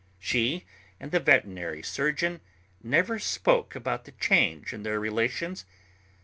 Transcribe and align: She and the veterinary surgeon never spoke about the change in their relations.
She 0.17 0.65
and 0.99 1.11
the 1.11 1.19
veterinary 1.19 1.83
surgeon 1.83 2.41
never 2.81 3.19
spoke 3.19 3.75
about 3.75 4.05
the 4.05 4.13
change 4.13 4.73
in 4.73 4.81
their 4.81 4.99
relations. 4.99 5.63